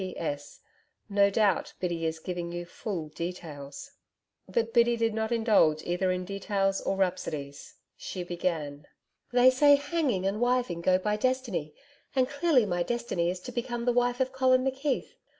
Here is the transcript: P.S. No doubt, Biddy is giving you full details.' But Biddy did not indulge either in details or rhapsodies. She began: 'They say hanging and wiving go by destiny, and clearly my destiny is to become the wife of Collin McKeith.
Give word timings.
P.S. 0.03 0.61
No 1.09 1.29
doubt, 1.29 1.75
Biddy 1.79 2.07
is 2.07 2.17
giving 2.17 2.51
you 2.51 2.65
full 2.65 3.09
details.' 3.09 3.91
But 4.49 4.73
Biddy 4.73 4.97
did 4.97 5.13
not 5.13 5.31
indulge 5.31 5.83
either 5.83 6.11
in 6.11 6.25
details 6.25 6.81
or 6.81 6.95
rhapsodies. 6.95 7.75
She 7.97 8.23
began: 8.23 8.87
'They 9.31 9.51
say 9.51 9.75
hanging 9.75 10.25
and 10.25 10.41
wiving 10.41 10.81
go 10.81 10.97
by 10.97 11.17
destiny, 11.17 11.75
and 12.15 12.27
clearly 12.27 12.65
my 12.65 12.81
destiny 12.81 13.29
is 13.29 13.39
to 13.41 13.51
become 13.51 13.85
the 13.85 13.93
wife 13.93 14.19
of 14.19 14.31
Collin 14.33 14.63
McKeith. 14.65 15.09